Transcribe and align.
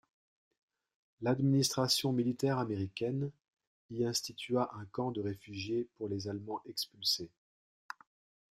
L'administration 1.21 2.11
militaire 2.11 2.57
américaine 2.57 3.29
y 3.91 4.03
institua 4.03 4.71
un 4.73 4.85
camp 4.85 5.11
de 5.11 5.21
réfugiés 5.21 5.89
pour 5.99 6.09
les 6.09 6.27
Allemands 6.27 6.63
expulsés. 6.65 7.29